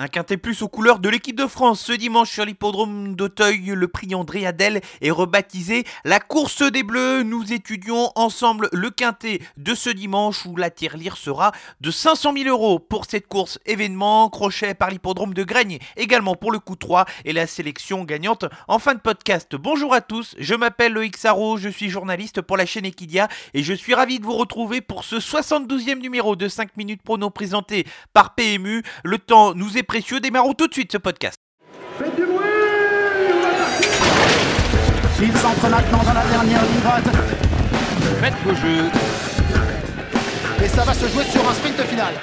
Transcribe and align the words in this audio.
Un 0.00 0.06
quintet 0.06 0.36
plus 0.36 0.62
aux 0.62 0.68
couleurs 0.68 1.00
de 1.00 1.08
l'équipe 1.08 1.34
de 1.34 1.48
France. 1.48 1.80
Ce 1.80 1.90
dimanche 1.92 2.30
sur 2.30 2.44
l'hippodrome 2.44 3.16
d'Auteuil, 3.16 3.72
le 3.74 3.88
prix 3.88 4.14
André 4.14 4.46
Adel 4.46 4.80
est 5.00 5.10
rebaptisé 5.10 5.82
la 6.04 6.20
course 6.20 6.62
des 6.62 6.84
Bleus. 6.84 7.24
Nous 7.24 7.52
étudions 7.52 8.12
ensemble 8.14 8.68
le 8.72 8.90
quintet 8.90 9.40
de 9.56 9.74
ce 9.74 9.90
dimanche 9.90 10.46
où 10.46 10.54
la 10.54 10.70
tirelire 10.70 11.16
sera 11.16 11.50
de 11.80 11.90
500 11.90 12.32
000 12.32 12.48
euros 12.48 12.78
pour 12.78 13.06
cette 13.06 13.26
course 13.26 13.58
événement. 13.66 14.30
Crochet 14.30 14.74
par 14.74 14.90
l'hippodrome 14.90 15.34
de 15.34 15.42
Graigne 15.42 15.80
également 15.96 16.36
pour 16.36 16.52
le 16.52 16.60
coup 16.60 16.76
3 16.76 17.04
et 17.24 17.32
la 17.32 17.48
sélection 17.48 18.04
gagnante 18.04 18.44
en 18.68 18.78
fin 18.78 18.94
de 18.94 19.00
podcast. 19.00 19.56
Bonjour 19.56 19.94
à 19.94 20.00
tous, 20.00 20.36
je 20.38 20.54
m'appelle 20.54 20.92
Loïc 20.92 21.16
Sarro, 21.16 21.56
je 21.56 21.70
suis 21.70 21.90
journaliste 21.90 22.40
pour 22.40 22.56
la 22.56 22.66
chaîne 22.66 22.86
Equidia 22.86 23.26
et 23.52 23.64
je 23.64 23.74
suis 23.74 23.94
ravi 23.94 24.20
de 24.20 24.24
vous 24.24 24.36
retrouver 24.36 24.80
pour 24.80 25.02
ce 25.02 25.16
72e 25.16 25.98
numéro 25.98 26.36
de 26.36 26.46
5 26.46 26.76
minutes 26.76 27.02
prono 27.02 27.30
présenté 27.30 27.84
par 28.12 28.36
PMU. 28.36 28.84
Le 29.02 29.18
temps 29.18 29.56
nous 29.56 29.76
est 29.76 29.87
précieux. 29.88 30.20
Démarrons 30.20 30.52
tout 30.52 30.68
de 30.68 30.72
suite 30.72 30.92
ce 30.92 30.98
podcast. 30.98 31.38
Faites 31.98 32.14
du 32.14 32.24
bruit 32.24 32.46
Il 35.20 35.36
s'entre 35.36 35.68
maintenant 35.68 36.02
dans 36.04 36.12
la 36.12 36.24
dernière 36.26 36.62
ligne 36.62 36.80
droite. 36.80 37.04
Faites 38.20 38.34
vos 38.44 38.54
jeux. 38.54 38.84
Et 40.62 40.68
ça 40.68 40.84
va 40.84 40.94
se 40.94 41.08
jouer 41.08 41.24
sur 41.24 41.48
un 41.48 41.54
sprint 41.54 41.80
final. 41.82 42.14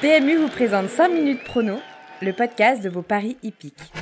PMU 0.00 0.36
vous 0.36 0.48
présente 0.48 0.88
5 0.90 1.08
minutes 1.08 1.44
prono, 1.44 1.80
le 2.20 2.32
podcast 2.32 2.82
de 2.82 2.88
vos 2.88 3.02
paris 3.02 3.36
hippiques. 3.42 3.92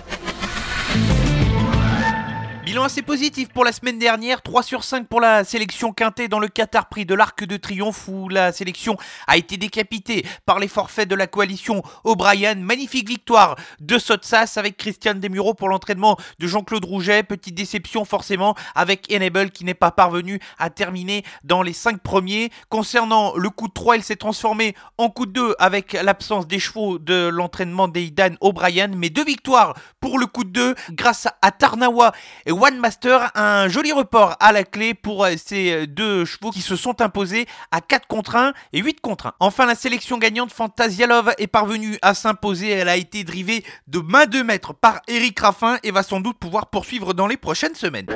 Bilan 2.64 2.84
assez 2.84 3.00
positif 3.00 3.48
pour 3.48 3.64
la 3.64 3.72
semaine 3.72 3.98
dernière, 3.98 4.42
3 4.42 4.62
sur 4.62 4.84
5 4.84 5.08
pour 5.08 5.18
la 5.18 5.44
sélection 5.44 5.94
quintée 5.94 6.28
dans 6.28 6.38
le 6.38 6.46
Qatar 6.46 6.90
Prix 6.90 7.06
de 7.06 7.14
l'Arc 7.14 7.42
de 7.42 7.56
Triomphe 7.56 8.06
où 8.06 8.28
la 8.28 8.52
sélection 8.52 8.98
a 9.26 9.38
été 9.38 9.56
décapitée 9.56 10.26
par 10.44 10.58
les 10.58 10.68
forfaits 10.68 11.08
de 11.08 11.14
la 11.14 11.26
coalition 11.26 11.82
O'Brien. 12.04 12.56
Magnifique 12.56 13.08
victoire 13.08 13.56
de 13.80 13.98
Sotsas 13.98 14.52
avec 14.56 14.76
Christiane 14.76 15.20
Desmureaux 15.20 15.54
pour 15.54 15.70
l'entraînement 15.70 16.18
de 16.38 16.46
Jean-Claude 16.46 16.84
Rouget. 16.84 17.22
Petite 17.22 17.54
déception 17.54 18.04
forcément 18.04 18.54
avec 18.74 19.10
Enable 19.10 19.50
qui 19.50 19.64
n'est 19.64 19.72
pas 19.72 19.90
parvenu 19.90 20.38
à 20.58 20.68
terminer 20.68 21.24
dans 21.42 21.62
les 21.62 21.72
5 21.72 22.02
premiers. 22.02 22.50
Concernant 22.68 23.34
le 23.36 23.48
coup 23.48 23.68
de 23.68 23.72
3, 23.72 23.96
il 23.96 24.02
s'est 24.02 24.16
transformé 24.16 24.74
en 24.98 25.08
coup 25.08 25.24
de 25.24 25.32
2 25.32 25.54
avec 25.58 25.94
l'absence 25.94 26.46
des 26.46 26.58
chevaux 26.58 26.98
de 26.98 27.28
l'entraînement 27.28 27.88
d'Aidan 27.88 28.34
O'Brien. 28.42 28.88
Mais 28.88 29.08
deux 29.08 29.24
victoires 29.24 29.74
pour 29.98 30.18
le 30.18 30.26
coup 30.26 30.44
de 30.44 30.50
2 30.50 30.74
grâce 30.90 31.26
à 31.40 31.50
Tarnawa 31.52 32.12
One 32.52 32.78
Master, 32.78 33.30
un 33.34 33.68
joli 33.68 33.92
report 33.92 34.36
à 34.40 34.52
la 34.52 34.64
clé 34.64 34.94
pour 34.94 35.24
euh, 35.24 35.34
ces 35.36 35.72
euh, 35.72 35.86
deux 35.86 36.24
chevaux 36.24 36.50
qui 36.50 36.62
se 36.62 36.76
sont 36.76 37.00
imposés 37.00 37.46
à 37.70 37.80
4 37.80 38.06
contre 38.06 38.36
1 38.36 38.52
et 38.72 38.80
8 38.80 39.00
contre 39.00 39.26
1. 39.26 39.34
Enfin, 39.40 39.66
la 39.66 39.74
sélection 39.74 40.18
gagnante 40.18 40.52
Fantasialov 40.52 41.32
est 41.38 41.46
parvenue 41.46 41.98
à 42.02 42.14
s'imposer. 42.14 42.70
Elle 42.70 42.88
a 42.88 42.96
été 42.96 43.24
drivée 43.24 43.64
de 43.86 43.98
main 43.98 44.26
de 44.26 44.42
maître 44.42 44.72
par 44.72 45.00
Eric 45.08 45.38
Raffin 45.40 45.78
et 45.82 45.90
va 45.90 46.02
sans 46.02 46.20
doute 46.20 46.38
pouvoir 46.38 46.70
poursuivre 46.70 47.14
dans 47.14 47.26
les 47.26 47.36
prochaines 47.36 47.74
semaines. 47.74 48.06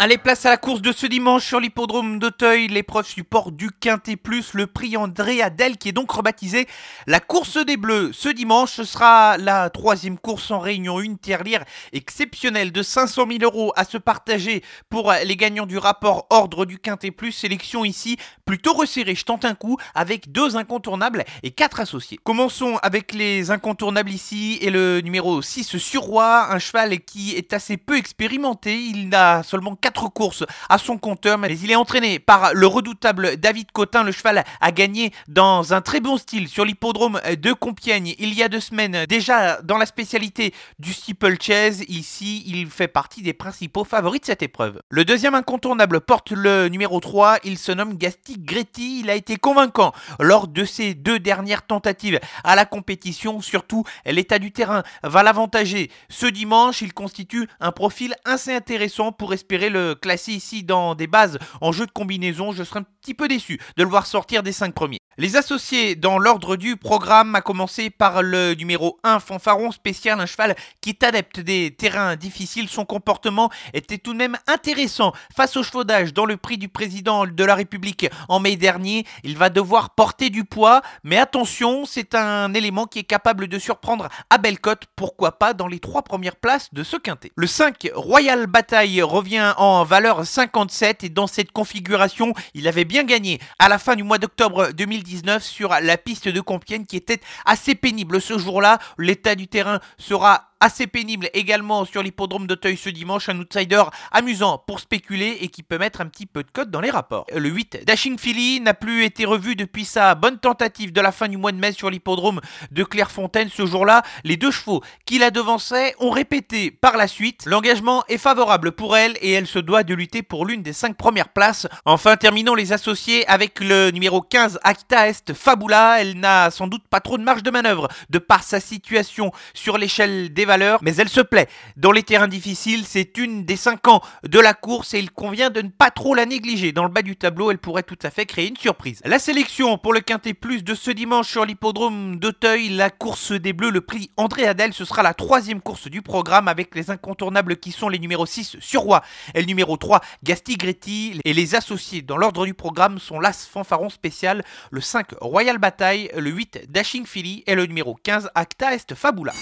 Allez, 0.00 0.18
place 0.18 0.44
à 0.44 0.50
la 0.50 0.56
course 0.56 0.82
de 0.82 0.90
ce 0.90 1.06
dimanche 1.06 1.46
sur 1.46 1.60
l'hippodrome 1.60 2.18
d'Auteuil, 2.18 2.66
l'épreuve 2.66 3.06
support 3.06 3.52
du 3.52 3.70
Quintet 3.70 4.16
Plus, 4.16 4.52
le 4.52 4.66
prix 4.66 4.96
André 4.96 5.40
Adel 5.40 5.78
qui 5.78 5.88
est 5.88 5.92
donc 5.92 6.10
rebaptisé 6.10 6.66
la 7.06 7.20
course 7.20 7.64
des 7.64 7.76
Bleus. 7.76 8.10
Ce 8.12 8.28
dimanche, 8.28 8.72
ce 8.72 8.82
sera 8.82 9.38
la 9.38 9.70
troisième 9.70 10.18
course 10.18 10.50
en 10.50 10.58
réunion, 10.58 10.98
une 10.98 11.16
tirelire 11.16 11.62
exceptionnelle 11.92 12.72
de 12.72 12.82
500 12.82 13.26
000 13.28 13.38
euros 13.44 13.72
à 13.76 13.84
se 13.84 13.96
partager 13.96 14.64
pour 14.90 15.12
les 15.24 15.36
gagnants 15.36 15.64
du 15.64 15.78
rapport 15.78 16.26
ordre 16.28 16.66
du 16.66 16.80
Quintet 16.80 17.12
Plus. 17.12 17.30
Sélection 17.30 17.84
ici 17.84 18.16
plutôt 18.44 18.74
resserrée. 18.74 19.14
Je 19.14 19.24
tente 19.24 19.44
un 19.44 19.54
coup 19.54 19.76
avec 19.94 20.32
deux 20.32 20.56
incontournables 20.56 21.24
et 21.44 21.52
quatre 21.52 21.78
associés. 21.78 22.18
Commençons 22.24 22.78
avec 22.82 23.14
les 23.14 23.52
incontournables 23.52 24.10
ici 24.10 24.58
et 24.60 24.70
le 24.70 25.00
numéro 25.02 25.40
6 25.40 25.76
sur 25.78 26.02
Roi, 26.02 26.52
un 26.52 26.58
cheval 26.58 26.98
qui 26.98 27.36
est 27.36 27.52
assez 27.52 27.76
peu 27.76 27.96
expérimenté. 27.96 28.76
Il 28.76 29.08
n'a 29.08 29.44
seulement 29.44 29.76
4 29.84 30.08
courses 30.08 30.44
à 30.70 30.78
son 30.78 30.96
compteur, 30.96 31.36
mais 31.36 31.58
il 31.58 31.70
est 31.70 31.74
entraîné 31.76 32.18
par 32.18 32.54
le 32.54 32.66
redoutable 32.66 33.36
David 33.36 33.70
Cotin. 33.70 34.02
Le 34.02 34.12
cheval 34.12 34.42
a 34.62 34.72
gagné 34.72 35.12
dans 35.28 35.74
un 35.74 35.82
très 35.82 36.00
bon 36.00 36.16
style 36.16 36.48
sur 36.48 36.64
l'hippodrome 36.64 37.20
de 37.38 37.52
Compiègne 37.52 38.14
il 38.18 38.32
y 38.32 38.42
a 38.42 38.48
deux 38.48 38.60
semaines. 38.60 39.04
Déjà 39.04 39.60
dans 39.60 39.76
la 39.76 39.84
spécialité 39.84 40.54
du 40.78 40.94
steeplechase, 40.94 41.82
ici 41.88 42.44
il 42.46 42.70
fait 42.70 42.88
partie 42.88 43.20
des 43.20 43.34
principaux 43.34 43.84
favoris 43.84 44.22
de 44.22 44.26
cette 44.26 44.42
épreuve. 44.42 44.80
Le 44.88 45.04
deuxième 45.04 45.34
incontournable 45.34 46.00
porte 46.00 46.30
le 46.30 46.68
numéro 46.68 46.98
3, 46.98 47.40
il 47.44 47.58
se 47.58 47.70
nomme 47.70 47.98
Gasti 47.98 48.38
Gretti. 48.38 49.00
Il 49.00 49.10
a 49.10 49.14
été 49.14 49.36
convaincant 49.36 49.92
lors 50.18 50.48
de 50.48 50.64
ses 50.64 50.94
deux 50.94 51.18
dernières 51.18 51.66
tentatives 51.66 52.20
à 52.42 52.56
la 52.56 52.64
compétition. 52.64 53.42
Surtout, 53.42 53.84
l'état 54.06 54.38
du 54.38 54.50
terrain 54.50 54.82
va 55.02 55.22
l'avantager. 55.22 55.90
Ce 56.08 56.24
dimanche, 56.24 56.80
il 56.80 56.94
constitue 56.94 57.46
un 57.60 57.70
profil 57.70 58.14
assez 58.24 58.54
intéressant 58.54 59.12
pour 59.12 59.34
espérer 59.34 59.68
le 59.74 59.94
classer 59.94 60.32
ici 60.32 60.62
dans 60.64 60.94
des 60.94 61.06
bases 61.06 61.38
en 61.60 61.72
jeu 61.72 61.86
de 61.86 61.90
combinaison. 61.90 62.52
Je 62.52 62.64
serais 62.64 62.80
un 62.80 62.86
petit 63.02 63.14
peu 63.14 63.28
déçu 63.28 63.60
de 63.76 63.82
le 63.82 63.88
voir 63.88 64.06
sortir 64.06 64.42
des 64.42 64.52
5 64.52 64.72
premiers. 64.72 64.98
Les 65.16 65.36
associés 65.36 65.94
dans 65.94 66.18
l'ordre 66.18 66.56
du 66.56 66.76
programme, 66.76 67.36
a 67.36 67.40
commencé 67.40 67.88
par 67.88 68.20
le 68.20 68.54
numéro 68.54 68.98
1, 69.04 69.20
Fanfaron 69.20 69.70
spécial, 69.70 70.18
un 70.18 70.26
cheval 70.26 70.56
qui 70.80 70.90
est 70.90 71.04
adepte 71.04 71.38
des 71.38 71.70
terrains 71.70 72.16
difficiles. 72.16 72.68
Son 72.68 72.84
comportement 72.84 73.48
était 73.74 73.98
tout 73.98 74.12
de 74.12 74.18
même 74.18 74.36
intéressant 74.48 75.12
face 75.32 75.56
au 75.56 75.62
chevaudage 75.62 76.12
dans 76.14 76.24
le 76.24 76.36
prix 76.36 76.58
du 76.58 76.66
président 76.66 77.26
de 77.26 77.44
la 77.44 77.54
République 77.54 78.10
en 78.28 78.40
mai 78.40 78.56
dernier. 78.56 79.06
Il 79.22 79.38
va 79.38 79.50
devoir 79.50 79.90
porter 79.90 80.30
du 80.30 80.44
poids, 80.44 80.82
mais 81.04 81.16
attention, 81.16 81.86
c'est 81.86 82.16
un 82.16 82.52
élément 82.52 82.86
qui 82.86 82.98
est 82.98 83.04
capable 83.04 83.46
de 83.46 83.60
surprendre 83.60 84.08
à 84.30 84.38
belle 84.38 84.58
cote, 84.58 84.86
pourquoi 84.96 85.38
pas 85.38 85.54
dans 85.54 85.68
les 85.68 85.78
trois 85.78 86.02
premières 86.02 86.36
places 86.36 86.74
de 86.74 86.82
ce 86.82 86.96
quintet. 86.96 87.30
Le 87.36 87.46
5, 87.46 87.88
Royal 87.94 88.48
Bataille, 88.48 89.00
revient 89.00 89.54
en 89.58 89.84
valeur 89.84 90.26
57 90.26 91.04
et 91.04 91.08
dans 91.08 91.28
cette 91.28 91.52
configuration, 91.52 92.34
il 92.54 92.66
avait 92.66 92.84
bien 92.84 93.04
gagné 93.04 93.38
à 93.60 93.68
la 93.68 93.78
fin 93.78 93.94
du 93.94 94.02
mois 94.02 94.18
d'octobre 94.18 94.72
2019 94.72 95.03
sur 95.40 95.74
la 95.80 95.96
piste 95.96 96.28
de 96.28 96.40
Compiègne 96.40 96.86
qui 96.86 96.96
était 96.96 97.20
assez 97.44 97.74
pénible 97.74 98.20
ce 98.20 98.38
jour-là. 98.38 98.78
L'état 98.98 99.34
du 99.34 99.48
terrain 99.48 99.80
sera 99.98 100.53
assez 100.60 100.86
pénible 100.86 101.28
également 101.34 101.84
sur 101.84 102.02
l'hippodrome 102.02 102.46
d'Auteuil 102.46 102.76
ce 102.76 102.88
dimanche, 102.88 103.28
un 103.28 103.38
outsider 103.38 103.82
amusant 104.12 104.62
pour 104.66 104.80
spéculer 104.80 105.38
et 105.40 105.48
qui 105.48 105.62
peut 105.62 105.78
mettre 105.78 106.00
un 106.00 106.06
petit 106.06 106.26
peu 106.26 106.42
de 106.42 106.50
code 106.50 106.70
dans 106.70 106.80
les 106.80 106.90
rapports. 106.90 107.26
Le 107.34 107.48
8, 107.48 107.84
Dashing 107.86 108.18
Philly 108.18 108.60
n'a 108.60 108.74
plus 108.74 109.04
été 109.04 109.24
revu 109.24 109.56
depuis 109.56 109.84
sa 109.84 110.14
bonne 110.14 110.38
tentative 110.38 110.92
de 110.92 111.00
la 111.00 111.12
fin 111.12 111.28
du 111.28 111.36
mois 111.36 111.52
de 111.52 111.58
mai 111.58 111.72
sur 111.72 111.90
l'hippodrome 111.90 112.40
de 112.70 112.84
Clairefontaine 112.84 113.48
ce 113.48 113.66
jour-là. 113.66 114.02
Les 114.24 114.36
deux 114.36 114.50
chevaux 114.50 114.82
qui 115.04 115.18
la 115.18 115.30
devançaient 115.30 115.94
ont 115.98 116.10
répété 116.10 116.70
par 116.70 116.96
la 116.96 117.08
suite. 117.08 117.44
L'engagement 117.46 118.04
est 118.08 118.18
favorable 118.18 118.72
pour 118.72 118.96
elle 118.96 119.16
et 119.20 119.32
elle 119.32 119.46
se 119.46 119.58
doit 119.58 119.82
de 119.82 119.94
lutter 119.94 120.22
pour 120.22 120.46
l'une 120.46 120.62
des 120.62 120.72
cinq 120.72 120.96
premières 120.96 121.28
places. 121.28 121.66
Enfin, 121.84 122.16
terminons 122.16 122.54
les 122.54 122.72
associés 122.72 123.26
avec 123.28 123.60
le 123.60 123.90
numéro 123.90 124.20
15, 124.20 124.60
Akita 124.62 125.08
Est 125.08 125.32
Fabula. 125.32 126.00
Elle 126.00 126.18
n'a 126.18 126.50
sans 126.50 126.66
doute 126.66 126.84
pas 126.88 127.00
trop 127.00 127.18
de 127.18 127.22
marge 127.22 127.42
de 127.42 127.50
manœuvre 127.50 127.88
de 128.10 128.18
par 128.18 128.42
sa 128.42 128.60
situation 128.60 129.32
sur 129.52 129.78
l'échelle 129.78 130.32
des 130.32 130.43
valeurs, 130.44 130.78
mais 130.82 130.96
elle 130.96 131.08
se 131.08 131.20
plaît. 131.20 131.48
Dans 131.76 131.92
les 131.92 132.02
terrains 132.02 132.28
difficiles, 132.28 132.84
c'est 132.86 133.16
une 133.18 133.44
des 133.44 133.56
5 133.56 133.88
ans 133.88 134.00
de 134.22 134.38
la 134.40 134.54
course 134.54 134.94
et 134.94 134.98
il 134.98 135.10
convient 135.10 135.50
de 135.50 135.62
ne 135.62 135.68
pas 135.68 135.90
trop 135.90 136.14
la 136.14 136.26
négliger. 136.26 136.72
Dans 136.72 136.84
le 136.84 136.90
bas 136.90 137.02
du 137.02 137.16
tableau, 137.16 137.50
elle 137.50 137.58
pourrait 137.58 137.82
tout 137.82 137.98
à 138.02 138.10
fait 138.10 138.26
créer 138.26 138.48
une 138.48 138.56
surprise. 138.56 139.00
La 139.04 139.18
sélection 139.18 139.78
pour 139.78 139.92
le 139.92 140.00
Quintet 140.00 140.34
Plus 140.34 140.64
de 140.64 140.74
ce 140.74 140.90
dimanche 140.90 141.28
sur 141.30 141.44
l'hippodrome 141.44 142.16
d'Auteuil, 142.16 142.70
la 142.70 142.90
course 142.90 143.32
des 143.32 143.52
Bleus, 143.52 143.70
le 143.70 143.80
prix 143.80 144.10
André 144.16 144.46
Adel, 144.46 144.72
ce 144.72 144.84
sera 144.84 145.02
la 145.02 145.14
troisième 145.14 145.60
course 145.60 145.88
du 145.88 146.02
programme 146.02 146.48
avec 146.48 146.74
les 146.74 146.90
incontournables 146.90 147.56
qui 147.56 147.72
sont 147.72 147.88
les 147.88 147.98
numéros 147.98 148.26
6 148.26 148.56
Surroi 148.60 149.02
et 149.34 149.40
le 149.40 149.46
numéro 149.46 149.76
3 149.76 150.00
Gasti 150.22 150.56
Gretti. 150.56 151.20
Et 151.24 151.32
les 151.32 151.54
associés 151.54 152.02
dans 152.02 152.16
l'ordre 152.16 152.44
du 152.44 152.54
programme 152.54 152.98
sont 152.98 153.20
l'As 153.20 153.48
Fanfaron 153.50 153.90
spécial, 153.90 154.42
le 154.70 154.80
5 154.80 155.12
Royal 155.20 155.58
Bataille, 155.58 156.10
le 156.16 156.30
8 156.30 156.70
Dashing 156.70 157.06
Philly 157.06 157.44
et 157.46 157.54
le 157.54 157.66
numéro 157.66 157.94
15 158.02 158.30
Acta 158.34 158.74
Est 158.74 158.94
Fabula. 158.94 159.32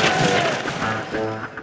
Thank 0.00 1.52
you. 1.52 1.57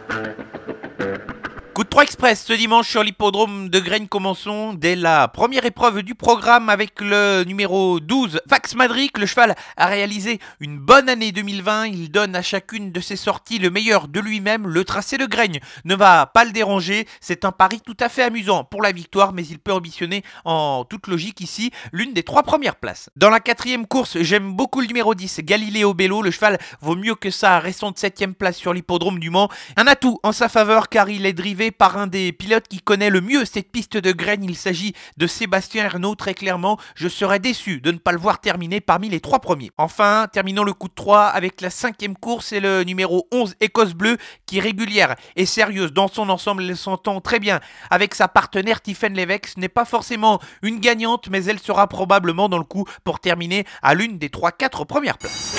3 1.95 2.03
express 2.03 2.43
ce 2.45 2.51
dimanche 2.51 2.89
sur 2.89 3.03
l'hippodrome 3.03 3.69
de 3.69 3.79
Graines. 3.79 4.09
Commençons 4.09 4.73
dès 4.73 4.97
la 4.97 5.29
première 5.29 5.63
épreuve 5.63 6.03
du 6.03 6.13
programme 6.13 6.67
avec 6.67 6.99
le 6.99 7.45
numéro 7.45 8.01
12, 8.01 8.41
Fax 8.49 8.75
Madric. 8.75 9.17
Le 9.17 9.25
cheval 9.25 9.55
a 9.77 9.85
réalisé 9.85 10.41
une 10.59 10.77
bonne 10.77 11.07
année 11.07 11.31
2020. 11.31 11.85
Il 11.85 12.11
donne 12.11 12.35
à 12.35 12.41
chacune 12.41 12.91
de 12.91 12.99
ses 12.99 13.15
sorties 13.15 13.59
le 13.59 13.69
meilleur 13.69 14.09
de 14.09 14.19
lui-même. 14.19 14.67
Le 14.67 14.83
tracé 14.83 15.17
de 15.17 15.25
Graigne 15.25 15.61
ne 15.85 15.95
va 15.95 16.25
pas 16.25 16.43
le 16.43 16.51
déranger. 16.51 17.07
C'est 17.21 17.45
un 17.45 17.53
pari 17.53 17.79
tout 17.79 17.95
à 18.01 18.09
fait 18.09 18.23
amusant 18.23 18.65
pour 18.65 18.81
la 18.81 18.91
victoire, 18.91 19.31
mais 19.31 19.45
il 19.45 19.59
peut 19.59 19.71
ambitionner 19.71 20.21
en 20.43 20.83
toute 20.83 21.07
logique 21.07 21.39
ici 21.39 21.71
l'une 21.93 22.11
des 22.11 22.23
trois 22.23 22.43
premières 22.43 22.75
places. 22.75 23.09
Dans 23.15 23.29
la 23.29 23.39
quatrième 23.39 23.87
course, 23.87 24.17
j'aime 24.19 24.51
beaucoup 24.51 24.81
le 24.81 24.87
numéro 24.87 25.15
10, 25.15 25.39
Galileo 25.43 25.93
Bello. 25.93 26.21
Le 26.21 26.31
cheval 26.31 26.57
vaut 26.81 26.97
mieux 26.97 27.15
que 27.15 27.31
ça, 27.31 27.59
restant 27.59 27.91
de 27.91 27.97
septième 27.97 28.35
place 28.35 28.57
sur 28.57 28.73
l'hippodrome 28.73 29.17
du 29.19 29.29
Mans. 29.29 29.47
Un 29.77 29.87
atout 29.87 30.19
en 30.23 30.33
sa 30.33 30.49
faveur 30.49 30.89
car 30.89 31.09
il 31.09 31.25
est 31.25 31.31
drivé 31.31 31.71
par 31.71 31.84
par 31.85 31.97
un 31.97 32.07
des 32.07 32.31
pilotes 32.31 32.67
qui 32.67 32.79
connaît 32.79 33.11
le 33.11 33.21
mieux 33.21 33.45
cette 33.45 33.71
piste 33.71 33.95
de 33.95 34.11
graine. 34.11 34.43
Il 34.43 34.55
s'agit 34.55 34.95
de 35.17 35.27
Sébastien 35.27 35.85
Ernaud. 35.85 36.15
Très 36.15 36.33
clairement, 36.33 36.79
je 36.95 37.07
serais 37.07 37.37
déçu 37.37 37.79
de 37.79 37.91
ne 37.91 37.99
pas 37.99 38.11
le 38.11 38.17
voir 38.17 38.41
terminer 38.41 38.81
parmi 38.81 39.07
les 39.07 39.19
trois 39.19 39.37
premiers. 39.37 39.69
Enfin, 39.77 40.25
terminons 40.33 40.63
le 40.63 40.73
coup 40.73 40.87
de 40.87 40.95
3 40.95 41.25
avec 41.25 41.61
la 41.61 41.69
cinquième 41.69 42.15
course 42.17 42.53
et 42.53 42.59
le 42.59 42.83
numéro 42.83 43.27
11 43.31 43.53
Écosse 43.61 43.93
Bleu 43.93 44.17
qui 44.47 44.57
est 44.57 44.61
régulière 44.61 45.15
et 45.35 45.45
sérieuse 45.45 45.93
dans 45.93 46.07
son 46.07 46.29
ensemble. 46.29 46.63
Elle 46.63 46.75
s'entend 46.75 47.21
très 47.21 47.37
bien 47.39 47.59
avec 47.91 48.15
sa 48.15 48.27
partenaire 48.27 48.81
Tiffen 48.81 49.13
Lévesque. 49.13 49.51
Ce 49.53 49.59
n'est 49.59 49.69
pas 49.69 49.85
forcément 49.85 50.39
une 50.63 50.79
gagnante, 50.79 51.29
mais 51.29 51.45
elle 51.45 51.59
sera 51.59 51.85
probablement 51.87 52.49
dans 52.49 52.57
le 52.57 52.63
coup 52.63 52.85
pour 53.03 53.19
terminer 53.19 53.63
à 53.83 53.93
l'une 53.93 54.17
des 54.17 54.29
3-4 54.29 54.87
premières 54.87 55.19
places. 55.19 55.53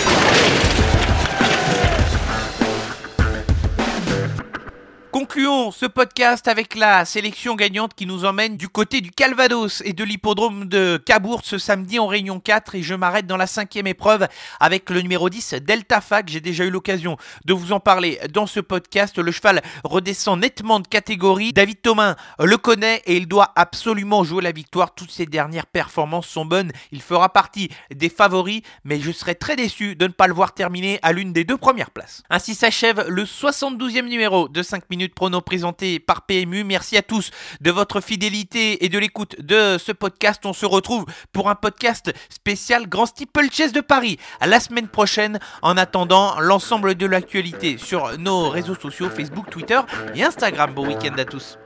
Concluons 5.19 5.71
ce 5.71 5.87
podcast 5.87 6.47
avec 6.47 6.75
la 6.75 7.07
sélection 7.07 7.55
gagnante 7.55 7.95
qui 7.95 8.05
nous 8.05 8.27
emmène 8.27 8.59
du 8.59 8.69
côté 8.69 9.01
du 9.01 9.11
Calvados 9.11 9.81
et 9.87 9.95
de 9.95 10.05
l'hippodrome 10.05 10.67
de 10.67 10.99
Cabourg 10.99 11.41
ce 11.43 11.57
samedi 11.57 11.99
en 11.99 12.07
Réunion 12.07 12.39
4 12.39 12.75
et 12.75 12.83
je 12.83 12.95
m'arrête 12.95 13.27
dans 13.27 13.39
la 13.39 13.47
cinquième 13.47 13.87
épreuve 13.87 14.29
avec 14.61 14.91
le 14.91 15.01
numéro 15.01 15.31
10 15.31 15.55
Delta 15.63 16.03
Fac. 16.03 16.29
J'ai 16.29 16.43
déjà 16.43 16.67
eu 16.67 16.71
l'occasion 16.71 17.17
de 17.47 17.55
vous 17.55 17.73
en 17.73 17.81
parler 17.81 18.21
dans 18.31 18.47
ce 18.47 18.61
podcast. 18.61 19.17
Le 19.19 19.33
cheval 19.33 19.63
redescend 19.85 20.39
nettement 20.39 20.81
de 20.81 20.87
catégorie. 20.87 21.55
David 21.55 21.81
Thomas 21.81 22.17
le 22.39 22.59
connaît 22.59 23.01
et 23.07 23.17
il 23.17 23.27
doit 23.27 23.55
absolument 23.57 24.23
jouer 24.23 24.43
la 24.43 24.53
victoire. 24.53 24.95
Toutes 24.95 25.11
ses 25.11 25.25
dernières 25.25 25.65
performances 25.65 26.29
sont 26.29 26.45
bonnes. 26.45 26.73
Il 26.93 27.01
fera 27.01 27.33
partie 27.33 27.71
des 27.91 28.11
favoris 28.11 28.61
mais 28.85 29.01
je 29.01 29.13
serais 29.13 29.35
très 29.35 29.57
déçu 29.57 29.97
de 29.97 30.09
ne 30.09 30.13
pas 30.13 30.27
le 30.27 30.35
voir 30.35 30.53
terminer 30.53 30.99
à 31.01 31.15
l'une 31.15 31.33
des 31.33 31.45
deux 31.45 31.57
premières 31.57 31.91
places. 31.91 32.23
Ainsi 32.29 32.55
s'achève 32.55 33.07
le 33.09 33.25
72e 33.25 34.09
numéro 34.09 34.49
de 34.49 34.63
5 34.63 34.91
minutes 34.91 35.06
prono 35.15 35.41
présenté 35.41 35.99
par 35.99 36.27
PMU. 36.27 36.65
Merci 36.65 36.97
à 36.97 37.03
tous 37.03 37.31
de 37.61 37.71
votre 37.71 38.01
fidélité 38.01 38.85
et 38.85 38.89
de 38.89 38.99
l'écoute 38.99 39.37
de 39.41 39.79
ce 39.79 39.93
podcast. 39.93 40.45
On 40.45 40.53
se 40.53 40.67
retrouve 40.67 41.07
pour 41.33 41.49
un 41.49 41.55
podcast 41.55 42.13
spécial 42.29 42.89
Grand 42.89 43.07
Steeplechase 43.07 43.73
de 43.73 43.81
Paris 43.81 44.19
à 44.41 44.47
la 44.47 44.61
semaine 44.61 44.89
prochaine. 44.89 45.39
En 45.63 45.77
attendant, 45.77 46.41
l'ensemble 46.41 46.95
de 46.95 47.07
l'actualité 47.07 47.79
sur 47.79 48.19
nos 48.19 48.49
réseaux 48.49 48.75
sociaux 48.75 49.09
Facebook, 49.11 49.51
Twitter 49.51 49.81
et 50.15 50.23
Instagram. 50.23 50.73
Bon 50.75 50.87
week-end 50.87 51.15
à 51.19 51.25
tous. 51.25 51.59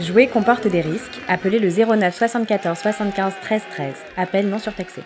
Jouer 0.00 0.28
comporte 0.28 0.68
des 0.68 0.80
risques. 0.80 1.18
Appelez 1.26 1.58
le 1.58 1.70
09 1.70 2.16
74 2.16 2.78
75 2.78 3.32
13 3.42 3.62
13. 3.70 3.94
Appel 4.16 4.48
non 4.48 4.58
surtaxé. 4.58 5.02